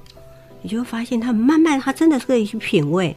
[0.62, 3.16] 你就会发现他们慢慢，他真的是可以去品味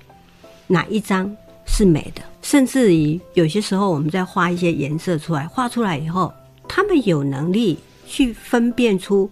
[0.66, 1.34] 哪一张
[1.66, 6.32] 是美的，甚至于有些时候我们在画一些颜色出来，画出来以后，
[6.68, 9.30] 他们有能力去分辨出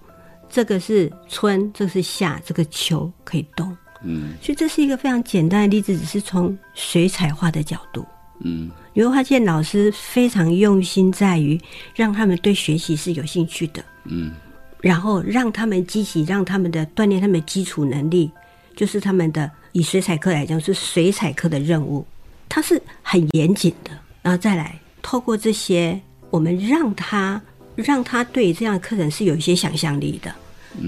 [0.50, 3.74] 这个是春，这个是夏，这个秋可以动。
[4.02, 4.34] 嗯。
[4.42, 8.04] 所以这是一个非常简单的例子，只是从水彩画的角度。
[8.40, 8.70] 嗯。
[8.92, 11.60] 你会发现老师非常用心在于
[11.94, 14.32] 让他们对学习是有兴趣的，嗯。
[14.80, 18.30] 然后让他们积极，让他们的锻炼他们的基础能力，
[18.76, 22.06] 就是他们的以水彩课来讲是水彩课的任务，
[22.48, 23.90] 它是很严谨的。
[24.22, 27.40] 然后再来透过这些，我们让他
[27.74, 30.34] 让他对这样的课程是有一些想象力的，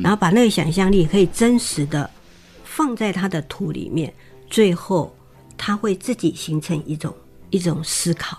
[0.03, 2.09] 然后把那个想象力可以真实的
[2.64, 4.12] 放在他的图里面，
[4.49, 5.14] 最后
[5.59, 7.14] 他会自己形成一种
[7.51, 8.38] 一种思考，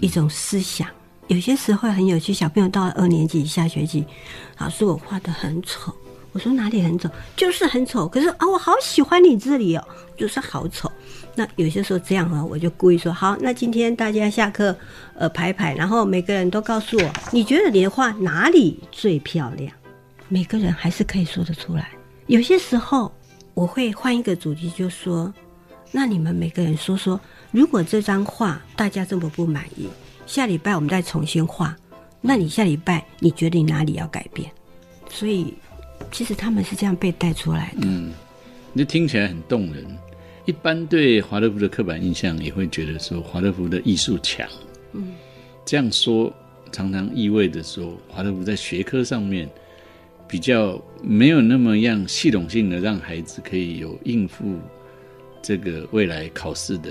[0.00, 0.88] 一种思想。
[1.28, 4.04] 有些时候很有趣，小朋友到了二年级下学期，
[4.58, 5.94] 老师我画的很丑，
[6.32, 8.08] 我说哪里很丑，就是很丑。
[8.08, 9.84] 可是啊，我好喜欢你这里哦，
[10.16, 10.90] 就是好丑。
[11.34, 14.76] 那有些时候这样啊，我就故意说好，那今天大家下课，
[15.14, 19.72] 呃，排排，然后每个人都告诉我，你觉得你的画哪里最漂亮？
[20.28, 21.88] 每个人还是可以说得出来。
[22.26, 23.12] 有些时候
[23.54, 25.32] 我会换一个主题，就说，
[25.90, 29.88] 那你们每个人说说，如果这张画大家这么不满意，
[30.26, 31.74] 下礼拜我们再重新画，
[32.20, 34.50] 那你下礼拜你觉得你哪里要改变？
[35.08, 35.54] 所以
[36.10, 37.86] 其实他们是这样被带出来的。
[37.86, 38.12] 嗯，
[38.72, 39.86] 你听起来很动人。
[40.44, 44.48] 一般对华德福的刻板印象也会觉得说华德福的艺术强，
[44.92, 45.14] 嗯，
[45.64, 46.32] 这样说
[46.72, 49.48] 常常意味着说华德福在学科上面
[50.26, 54.58] 比较没有那么样系统性的让孩子可以有应付
[55.40, 56.90] 这个未来考试的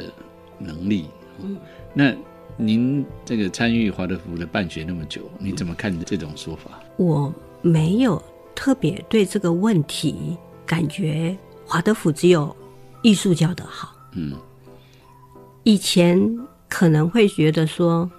[0.58, 1.06] 能力。
[1.44, 1.58] 嗯，
[1.94, 2.16] 那
[2.56, 6.82] 您这个参与华德福的办学那么久，你怎么看这种说法？
[6.96, 8.22] 我没有
[8.56, 11.36] 特别对这个问题感觉
[11.66, 12.56] 华德福只有。
[13.02, 14.34] 艺术教的好，嗯，
[15.64, 16.20] 以前
[16.70, 18.10] 可能会觉得说，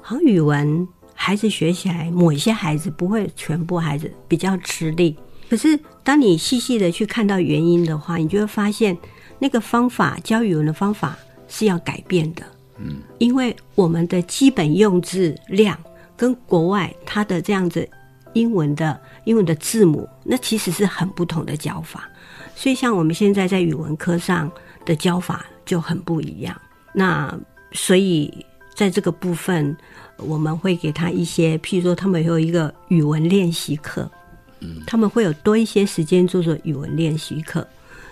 [0.00, 5.16] 好像语文孩子学起来，某一些孩子不会，全部孩子比较吃力。
[5.48, 8.96] 可是当你细细的去看到原因的话，你就会发现
[9.38, 11.16] 那个方法教语文的方法
[11.48, 12.42] 是要改变的，
[12.78, 15.78] 嗯，因为我们的基本用字量
[16.16, 17.88] 跟国外它的这样子
[18.34, 22.08] 英文的英文的字母，那其实是很不同的教法。
[22.60, 24.52] 所以，像我们现在在语文课上
[24.84, 26.54] 的教法就很不一样。
[26.92, 27.34] 那
[27.72, 28.44] 所以，
[28.74, 29.74] 在这个部分，
[30.18, 34.10] 我们会给他一些，譬如说，他们有一个语文练习课，
[34.60, 37.66] 嗯，他们会有多一些时间做做语文练习课。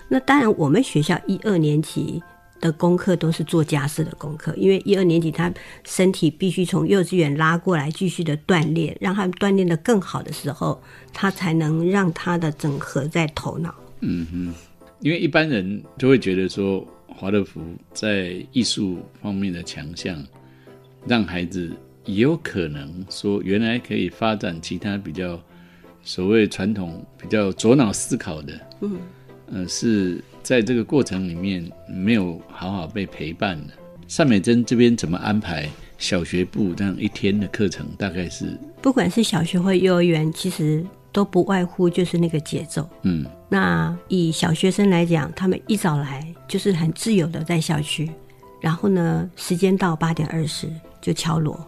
[0.07, 2.19] 那当然，我们学校一二年级
[2.59, 5.53] 的功课都是做家事的功课，因为一二年级他
[5.85, 10.81] 身体必须从幼稚园拉过来继续的锻炼，让他锻炼的更好的时候，
[11.13, 13.75] 他才能让他的整合在头脑。
[14.01, 14.53] 嗯哼，
[15.01, 17.61] 因为一般人就会觉得说，华德福
[17.93, 20.23] 在艺术方面的强项，
[21.05, 21.71] 让孩子
[22.05, 25.39] 也有可能说，原来可以发展其他比较
[26.01, 28.97] 所谓传统比较左脑思考的，嗯，
[29.51, 33.73] 呃，是在这个过程里面没有好好被陪伴的。
[34.17, 37.85] 单美珍这边怎么安排小学部这样一天的课程？
[37.97, 40.85] 大概是不管是小学或幼儿园，其实。
[41.11, 42.87] 都不外乎就是那个节奏。
[43.01, 48.09] 嗯，那以小学生来讲，他们一早来就是很自由的在校区，
[48.61, 50.69] 然后呢，时间到八点二十
[51.01, 51.59] 就敲锣。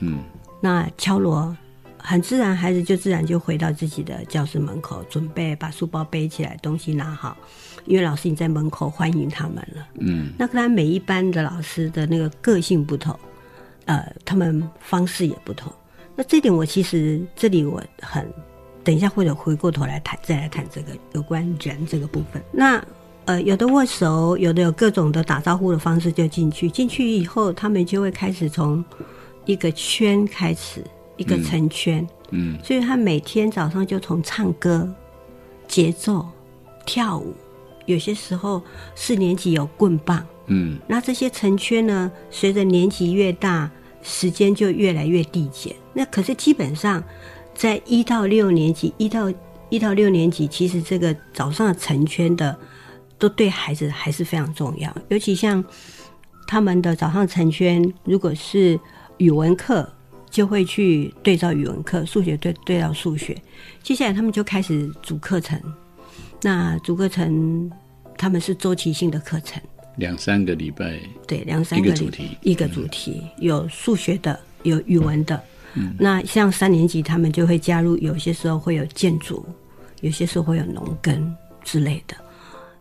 [0.00, 0.18] 嗯，
[0.60, 1.56] 那敲锣
[1.96, 7.36] 很自然，孩子就自然就回到自己的教室门口，准备把书包背起来，东西拿好，
[7.86, 9.86] 因为老师已经在门口欢迎他们了。
[9.98, 13.18] 嗯，那当然每一班的老师的那个个性不同，
[13.86, 15.72] 呃，他们方式也不同。
[16.14, 18.30] 那这点我其实这里我很。
[18.90, 22.42] 等一下，或者回过头来谈，再来谈这个有关人这个部分。
[22.50, 22.84] 那
[23.24, 26.68] 呃，有的握手，有的有各种的打招呼的方式就进去。
[26.68, 28.84] 进去以后，他们就会开始从
[29.44, 30.82] 一个圈开始，
[31.16, 32.04] 一个成圈。
[32.30, 34.92] 嗯，所以他每天早上就从唱歌、
[35.68, 36.26] 节奏、
[36.84, 37.32] 跳舞，
[37.86, 38.60] 有些时候
[38.96, 40.26] 四年级有棍棒。
[40.46, 43.70] 嗯，那这些成圈呢，随着年级越大，
[44.02, 45.76] 时间就越来越递减。
[45.92, 47.00] 那可是基本上。
[47.60, 49.30] 在一到六年级，一到
[49.68, 52.58] 一到六年级，其实这个早上的成圈的，
[53.18, 54.90] 都对孩子还是非常重要。
[55.10, 55.62] 尤其像
[56.46, 58.80] 他们的早上成圈，如果是
[59.18, 59.86] 语文课，
[60.30, 63.36] 就会去对照语文课；数学对对照数学。
[63.82, 65.60] 接下来他们就开始主课程。
[66.40, 67.70] 那主课程
[68.16, 69.62] 他们是周期性的课程，
[69.96, 75.38] 两三个礼拜，对，两三个主题，一个主题，有数学的，有语文的。
[75.98, 79.44] 那像三年级，他们就会加入，有些时候会有建筑，
[80.00, 82.16] 有些时候会有农耕之类的。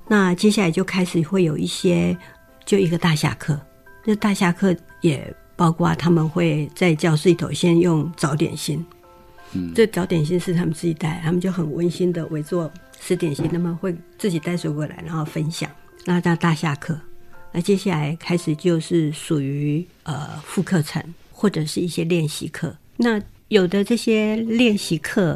[0.07, 2.17] 那接下来就开始会有一些，
[2.65, 3.59] 就一个大下课。
[4.03, 8.83] 那大下课也包括他们会在教室里头先用早点心，
[9.53, 15.69] 嗯，这早点心是他们自己带，他们就很温馨的围坐吃点心，他们会自己带水果来，然后分享。
[16.05, 16.99] 那到大下课，
[17.51, 21.03] 那接下来开始就是属于呃副课程。
[21.39, 25.33] 或者是一些练习课，那有的这些练习课，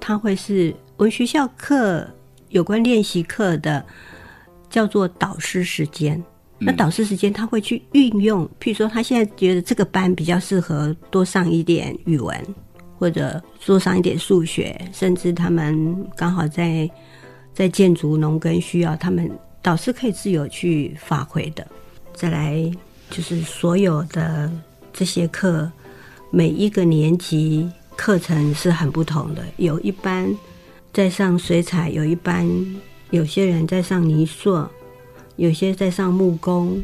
[0.00, 2.04] 它会是文学校课
[2.48, 3.86] 有关练习课的，
[4.68, 6.20] 叫做导师时间。
[6.58, 12.36] 那导师时间他会去运用，譬如说他现在觉得这个班比较适合多上一点语文，
[12.98, 16.90] 或者多上一点数学，甚至他们刚好在
[17.52, 19.30] 在建筑农耕需要，他们
[19.62, 21.64] 导师可以自由去发挥的。
[22.12, 22.68] 再来
[23.08, 24.50] 就是所有的
[24.94, 25.70] 这些课，
[26.30, 30.32] 每一个年级课程是很不同的，有一班
[30.92, 32.48] 在上水彩，有一班
[33.10, 34.66] 有些人在上泥塑，
[35.36, 36.82] 有些在上木工，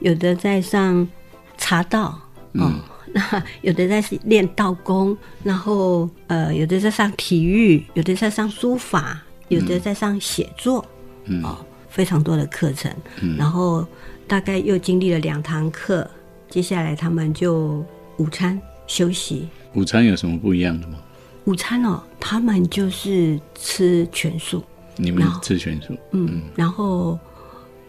[0.00, 1.08] 有的在上
[1.56, 2.20] 茶道
[2.52, 2.70] 哦。
[3.14, 10.82] 那有的在练道功，然后呃，有的在上体育，有的在上书法，有的在上写作，
[11.24, 11.58] 嗯哦，
[11.90, 12.90] 非常多的课程。
[13.20, 13.86] 嗯然后
[14.26, 16.10] 大概又经历了两堂课，
[16.52, 17.82] 接下来他们就
[18.18, 19.48] 午餐休息。
[19.72, 20.98] 午餐有什么不一样的吗？
[21.46, 24.62] 午餐哦，他们就是吃全素，
[24.96, 27.18] 你们吃全素，嗯，然后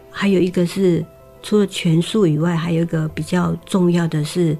[0.09, 1.05] 还有一个是
[1.41, 4.57] 除了全素以外，还有一个比较重要的是，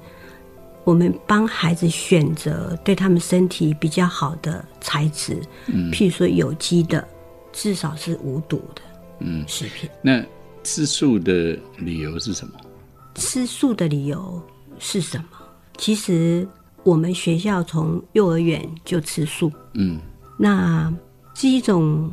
[0.84, 7.08] 我们帮孩子选择对他们身体比较好的材质，嗯譬如说有机的，
[7.54, 8.82] 至少是无毒的
[9.20, 9.88] 嗯，食品。
[10.02, 10.22] 那
[10.62, 12.52] 吃素的理由是什么？
[13.14, 14.42] 吃素的理由
[14.78, 15.24] 是什么？
[15.76, 16.46] 其实
[16.82, 20.00] 我们学校从幼儿园就吃素，嗯。
[20.36, 20.92] 那
[21.34, 22.12] 是一种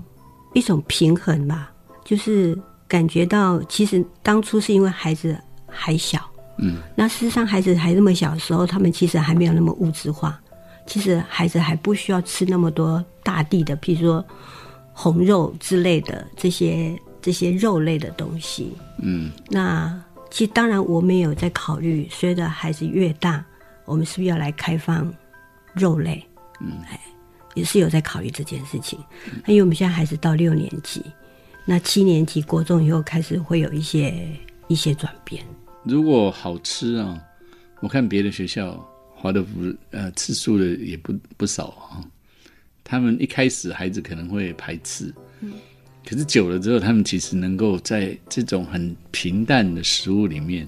[0.53, 1.71] 一种平衡吧，
[2.05, 5.35] 就是感觉到其实当初是因为孩子
[5.67, 6.19] 还小，
[6.57, 10.39] 嗯，那事实上孩子还那么小的时候，他们其实还没有那么物质化，
[10.85, 14.25] 其实孩子还不需要吃那么多大地的，譬如说
[14.93, 18.71] 红肉之类的这些这些肉类的东西。
[18.99, 19.31] 嗯。
[19.49, 19.99] 那
[20.31, 23.45] 其实当然我们也有在考虑，随着孩子越大，
[23.85, 25.13] 我们是不是要来开放
[25.73, 26.25] 肉类？
[26.61, 26.99] 嗯，哎，
[27.53, 28.97] 也是有在考虑这件事情。
[29.45, 31.03] 那因为我们现在孩子到六年级，
[31.65, 34.25] 那七年级国中以后开始会有一些
[34.67, 35.43] 一些转变。
[35.83, 37.21] 如果好吃啊，
[37.81, 38.73] 我看别的学校
[39.13, 42.01] 华德福呃吃素的也不不少啊。
[42.83, 45.13] 他们一开始孩子可能会排斥，
[46.07, 50.67] 可是久了之后，他们其实能够在这种很平淡的食物里面，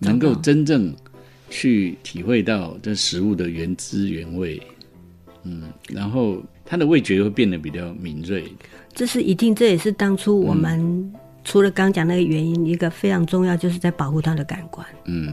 [0.00, 0.94] 能够真正
[1.48, 4.60] 去体会到这食物的原汁原味，
[5.44, 8.44] 嗯，然后他的味觉会变得比较敏锐。
[8.92, 11.12] 这是一定，这也是当初我们、
[11.44, 14.86] 除了刚讲那个原因，一个非常重要，就是在保护他的感官。
[15.06, 15.32] 嗯，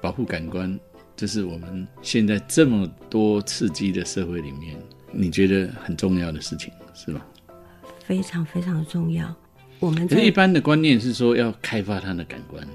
[0.00, 0.78] 保护感官，
[1.16, 4.76] 这是我们现在这么多刺激的社会里面，
[5.12, 7.26] 你觉得很重要的事情，是吧？
[8.08, 9.32] 非常非常重要。
[9.80, 12.66] 我们可是，一般的观念是说要开发他的感官，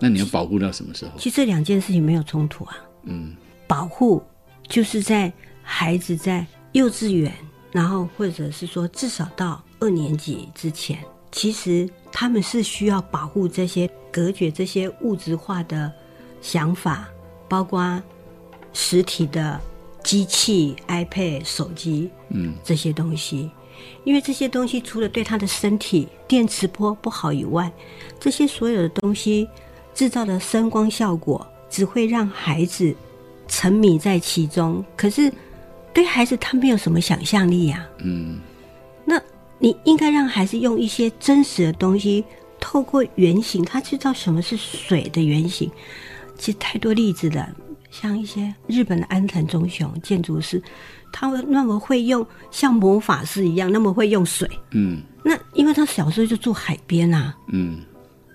[0.00, 1.12] 那你要保护到什么时候？
[1.18, 2.78] 其实这两件事情没有冲突啊。
[3.02, 3.36] 嗯
[3.68, 4.22] 保护
[4.66, 5.30] 就是在
[5.62, 7.30] 孩子在幼稚园，
[7.70, 10.98] 然后或者是说至少到二年级之前，
[11.30, 15.92] 其实他们是需要保护这些隔绝这些物质化的
[16.40, 17.06] 想法，
[17.46, 18.02] 包括
[18.72, 19.60] 实体的
[20.02, 23.50] 机器、iPad、手机嗯这些东西。
[24.04, 27.70] 因为这些东西除了对他的身体电磁波不好以外，
[28.18, 29.48] 这些所有的东西
[29.94, 32.94] 制造的声光效果只会让孩子
[33.48, 34.84] 沉迷在其中。
[34.96, 35.32] 可是
[35.92, 38.40] 对孩子他没有什么想象力呀、嗯
[39.04, 39.20] 那
[39.58, 42.24] 你应该让孩子用一些真实的东西，
[42.58, 45.70] 透过原型，他知道什么是水的原型。
[46.38, 47.48] 其实太多例子了，
[47.90, 50.60] 像一些日本的安藤忠雄建筑师，
[51.12, 54.50] 他们那么会用像魔法师一样，那么会用水。
[54.72, 55.02] 嗯。
[55.22, 57.80] 那因为他小时候就住海边啊，嗯。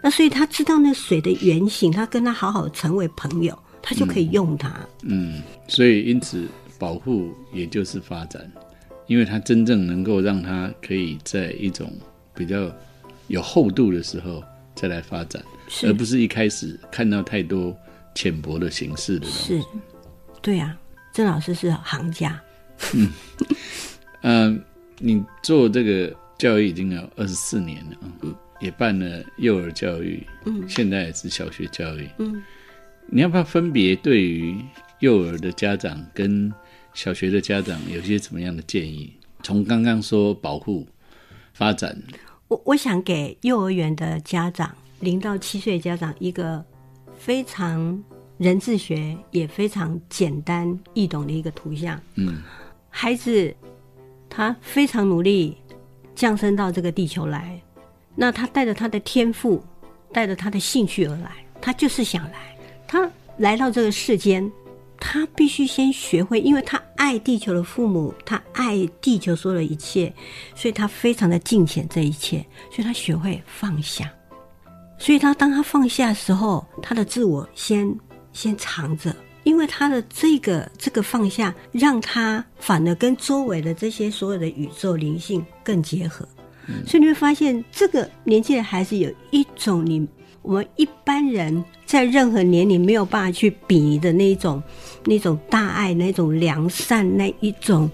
[0.02, 4.72] 那所以他知道那水的原型，他跟他好好成为朋友，他就可以用它。
[5.02, 6.48] 嗯，所以因此
[6.80, 8.50] 保护也就是发展，
[9.08, 11.92] 因为他真正能够让他可以在一种
[12.34, 12.72] 比较
[13.28, 14.42] 有厚度的时候
[14.76, 15.44] 再来发展，
[15.84, 17.76] 而不是一开始看到太多
[18.13, 19.60] 浅薄的形式的东西。
[19.60, 19.66] 是，
[20.42, 20.78] 对啊，
[21.12, 22.40] 郑老师是行家，
[24.22, 24.62] 嗯，
[25.00, 32.44] 你做这个教育已经有二十四年了啊，也办了幼儿教育，嗯，现在也是小学教育，嗯，
[33.08, 34.60] 你要不要分别对于
[35.00, 36.52] 幼儿的家长跟
[36.94, 39.13] 小学的家长有些什么样的建议？
[39.44, 40.86] 从刚刚说保护、
[41.54, 41.96] 发展，
[42.48, 46.66] 我我想给幼儿园的家长，零到七岁的家长一个
[47.18, 48.04] 非常
[48.39, 52.01] 人智学也非常简单易懂的一个图像。
[52.16, 52.41] 嗯
[53.00, 53.56] 孩子
[54.28, 55.56] 他非常努力
[56.16, 57.62] 降生到这个地球来，
[58.16, 59.64] 那他带着他的天赋，
[60.12, 61.30] 带着他的兴趣而来，
[61.62, 62.58] 他就是想来。
[62.88, 64.52] 他来到这个世间，
[65.00, 70.12] 他必须先学会，因为他爱地球的父母，他爱地球所有的一切，
[70.56, 74.12] 所以他非常的敬虔这一切，所以他学会放下。
[74.98, 77.95] 所以他当他放下的时候，他的自我先
[78.34, 79.16] 先藏着，
[79.48, 86.28] 因为他的这个这个放下，让他反而跟周围的这些所有的宇宙灵性更结合。
[86.86, 90.06] 所以你会发现，这个年纪的孩子有一种你
[90.41, 94.62] 我们一般人在任何年龄没有办法去比拟的那种、
[95.06, 97.89] 那种大爱、那种良善、那一种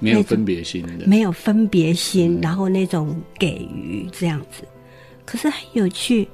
[0.00, 4.64] 没有分别心的，没有分别心，然后那种给予这样子。
[5.24, 6.26] 可是很有趣，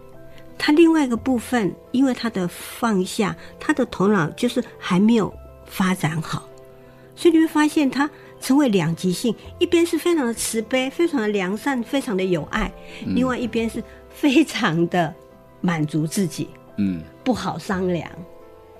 [0.64, 5.34] 他另外一个部分，因为他的放下，他的头脑就是还没有
[5.66, 6.48] 发展好，
[7.16, 8.08] 所以你会发现他
[8.40, 12.72] 成为两极性，一边是非常的慈悲、非常的良善、非常的有爱，
[13.04, 15.12] 另外一边是非常的
[15.60, 17.02] 满足自己，嗯。
[17.24, 18.08] 不好商量，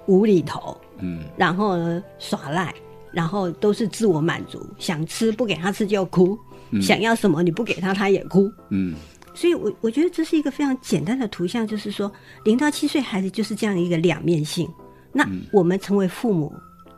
[0.07, 1.25] 无厘头，嗯。
[1.37, 2.73] 然后呢耍赖，
[3.11, 6.39] 然后都是自我满足，想吃不给他吃就哭，
[6.81, 8.49] 想要什么你不给他他也哭。
[8.69, 8.95] 嗯
[9.35, 12.13] 所以我我觉得这是一个非常简单的图像，就是说
[12.45, 14.69] 零到七岁孩子就是这样一个两面性。
[15.13, 16.53] 那我们成为父母，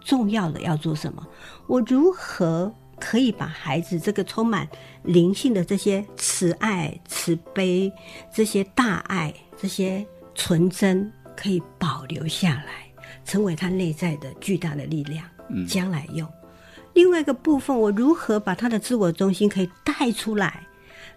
[0.05, 1.27] 重要的要做什么？
[1.67, 4.69] 我如何可以把孩子这个充满
[5.03, 7.93] 灵性的这些慈爱、慈悲、
[8.33, 12.87] 这些大爱、这些纯真，可以保留下来，
[13.25, 15.25] 成为他内在的巨大的力量，
[15.67, 16.29] 将来用。
[16.93, 20.65] 另外一个部分，我如何把他的自我中心可以带出来？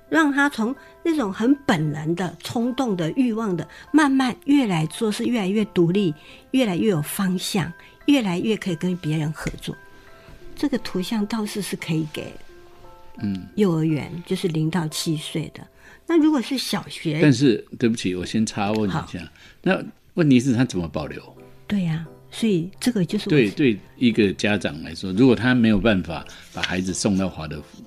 [0.10, 6.14] 让他从那种很本能的、冲动的、欲望的，慢慢越来做是越来越独立，
[6.52, 7.72] 越来越有方向，
[8.06, 9.76] 越来越可以跟别人合作。
[10.56, 12.34] 这个图像倒是是可以给，
[13.20, 15.66] 嗯，幼儿园就是零到七岁的。
[16.08, 19.30] 那如果是小学，但是对不起，我先插问一下，
[19.62, 19.84] 那
[20.14, 21.22] 问题是他怎么保留？
[21.68, 27.84] 对呀、所以这个就是对对，一个家长来说，如果他没有办法把孩子送到华德福，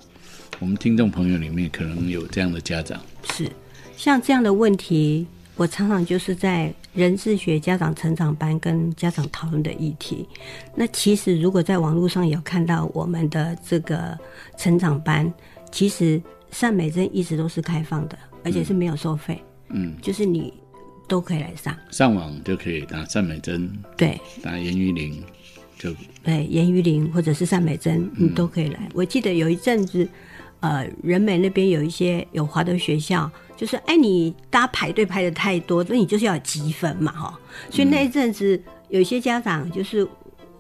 [0.61, 3.01] 我们听众朋友里面可能有这样的家长，
[3.33, 3.51] 是
[3.97, 10.29] 像这样的问题，我常常就是在人智学家长成长班跟家长讨论的议题。
[10.75, 14.17] 那其实如果在网络上有看到我们的这个
[14.59, 15.33] 成长班，
[15.73, 20.53] 其实善美珍一直都是开放的，而且是没有收费，嗯，就是你
[21.09, 21.75] 都可以来上。
[21.91, 25.25] 上网就可以打善美珍，对打严玉玲，
[25.79, 25.91] 就
[26.23, 28.91] 对，严于玲或者是善美珍，你都可以来。
[28.93, 30.07] 我记得有一阵子，
[30.61, 37.39] 呃，人美那边有一些有华德学校，就是哎，你大家排队排的太多，那你就是要有积分嘛，哈。
[37.71, 40.07] 所以那一阵子，有些家长就是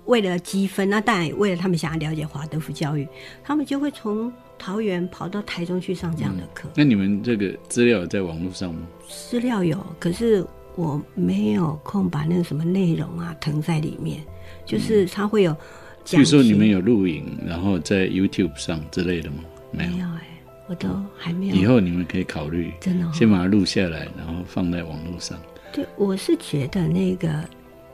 [0.07, 3.07] 为了积分，那当然也为了他们想要了解华德福教育，
[3.45, 6.69] 他们就会从桃园跑到台中去上这样的课。
[6.75, 8.81] 那你们这个资料在网络上吗？
[9.09, 10.45] 资料有，可是
[10.77, 14.23] 我没有空把那个什么内容啊腾在里面，
[14.65, 15.61] 就是他会有比
[16.05, 16.31] 讲解。
[16.37, 19.45] 如说你们有录影，然后在 YouTube 上之类的吗？
[19.71, 20.07] 没有。
[20.07, 20.27] 哎、
[20.67, 21.55] 我都还没有。
[21.55, 25.39] 以后你们可以考虑，真的哦先把它录下来，然后放在网络上。
[25.73, 27.45] 对，我是觉得那个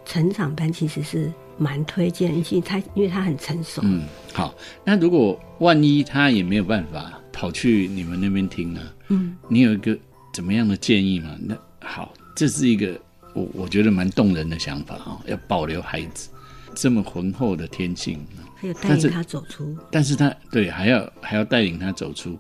[0.05, 3.83] 成长班其实是蛮推荐，因为他因为他很成熟。
[3.85, 4.55] 嗯，好。
[4.85, 8.81] 那如果万一他也没有办法跑去你们那边听呢？
[9.09, 9.97] 嗯，你有一个
[10.33, 11.37] 怎么样的建议吗？
[11.41, 12.99] 那好，这是一个
[13.35, 16.31] 我我觉得蛮动人的想法啊、要保留孩子
[16.75, 18.19] 这么浑厚的天性，
[18.57, 19.77] 还有带领他走出。
[19.91, 22.37] 但是他对还要还要带领他走出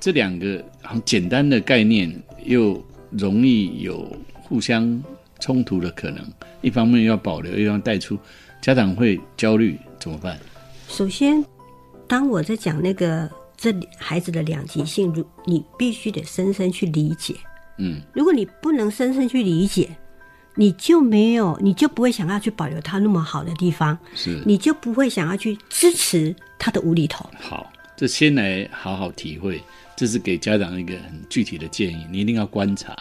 [0.00, 2.10] 这两个很简单的概念，
[2.44, 5.02] 又容易有互相
[5.38, 6.24] 冲突的可能。
[6.62, 8.18] 一方面要保留，又要带出，
[8.60, 10.38] 家长会焦虑怎么办？
[10.88, 11.44] 首先，
[12.08, 17.36] 当我在讲那个这孩子的两极性，如你必须得深深去理解。
[17.78, 19.88] 嗯，如果你不能深深去理解，
[20.60, 24.42] 你就没有，你就不会想要去保留他那么好的地方，是。
[24.44, 27.24] 你就不会想要去支持他的无厘头。
[27.40, 29.62] 好，这先来好好体会，
[29.96, 32.94] 这是给家长一个很具体的建议，你一定要观察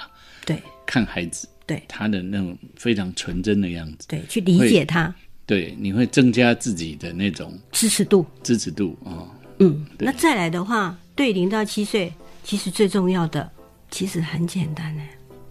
[0.46, 0.64] 对。
[0.86, 1.84] 看孩子对。
[1.90, 5.14] 他的那种非常纯真的样子，对，去理解他，
[5.46, 8.26] 对，你会增加自己的那种支持度。
[8.42, 9.28] 支持度哦。
[9.60, 13.52] 嗯，那再来的话，对零到七岁，其实最重要的
[13.92, 15.04] 其实很简单呢，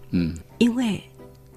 [0.09, 0.99] 嗯，因为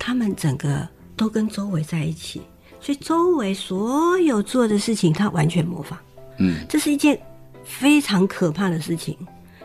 [0.04, 2.42] 他们整个都跟周围在一起，
[2.80, 5.96] 所以周围所有做的事情，他完全模仿。
[6.38, 7.16] 嗯，这是一件
[7.64, 9.16] 非常可怕的事情，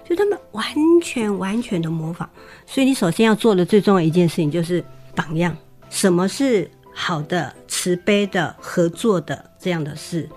[0.08, 0.64] 就他们完
[1.02, 2.30] 全完全的模仿。
[2.68, 4.84] 所以你首先要做的最重要一件事情就是
[5.16, 5.58] 榜样，
[5.90, 10.30] 什么是好的、慈悲的、合作的这样的事。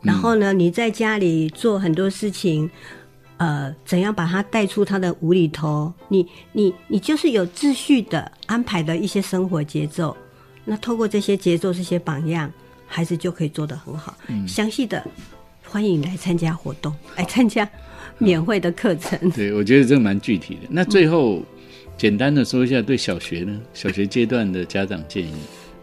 [0.00, 2.70] 然后呢，你在家里做很多事情，
[3.42, 5.92] 呃，怎样把他带出他的无厘头？
[6.06, 10.16] 你你你就是有秩序的安排的一些生活节奏。
[10.64, 12.48] 那透过这些节奏、这些榜样，
[12.86, 14.16] 孩子就可以做得很好。
[14.28, 15.04] 嗯详细的
[15.64, 17.68] 欢迎来参加活动， 来参加
[18.18, 19.28] 免费的课程。
[19.32, 20.60] 对，我觉得这个蛮具体的。
[20.70, 21.42] 那最后
[21.98, 25.34] 简单的说一下对小学呢，小学阶段的家长建议。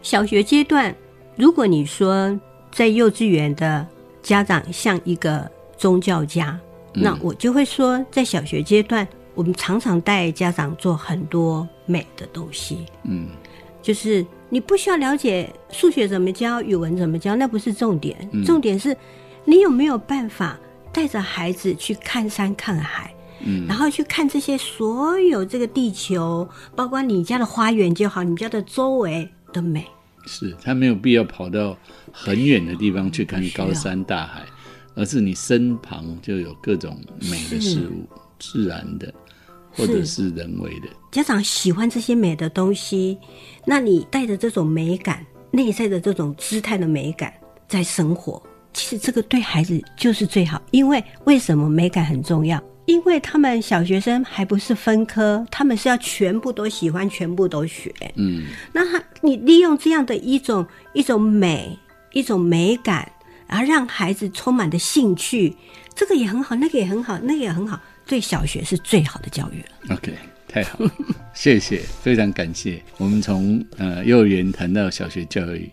[0.02, 0.96] 小学阶段，
[1.36, 2.40] 如果你说
[2.72, 3.86] 在幼稚园的
[4.24, 6.58] 家长像一个宗教家，
[6.94, 13.28] 那我就会说，在小学阶段，我们常常带家长做很多美的东西，嗯，
[13.82, 18.96] 就是你不需要了解数学怎么教，语文怎么教，那不是重点，重点是
[19.46, 20.58] 你有没有办法
[20.92, 23.14] 带着孩子去看山看海。
[23.42, 29.88] 嗯然后去看这些所有这个地球，包括你家的花园就好，你家的周围的美。
[30.26, 31.78] 是他没有必要跑到
[32.12, 34.44] 很远的地方去看高山大海，
[35.00, 38.06] 而是你身旁就有各种美的事物，
[38.38, 39.12] 自然的
[39.72, 40.88] 或者是人为的。
[41.10, 43.18] 家长喜欢这些美的东西，
[43.66, 47.34] 那你带着这种美感，内在的这种姿态的美感
[47.66, 48.44] 在生活，
[48.74, 50.62] 其实这个对孩子就是最好。
[50.72, 52.62] 因为为什么美感很重要？
[52.86, 57.94] 因为他们小学生还不是分科，他们是要全部都喜欢，全部都学。
[58.16, 61.78] 嗯，那他你利用这样的一种一种美，
[62.12, 63.10] 一种美感，
[63.50, 65.56] 然后让孩子充满的兴趣，
[65.96, 69.96] 这个也很好，那个也很好，那个也很好，对小学是最好的教育了。
[69.96, 70.14] OK，
[70.48, 70.92] 太好了，
[71.34, 72.82] 谢谢，非常感谢。
[72.98, 75.70] 我们从呃幼儿园谈到小学教育，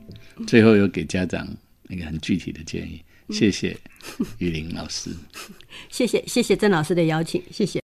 [0.47, 1.47] 最后有给家长
[1.89, 3.77] 一个很具体的建议，谢谢
[4.39, 5.11] 雨林老师。
[5.91, 7.86] 谢谢谢谢郑老师的邀请，谢谢。